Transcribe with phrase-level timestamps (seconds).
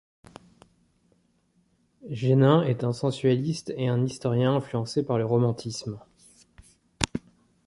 [2.09, 5.99] Génin est un sensualiste et un historien influencé par le romantisme.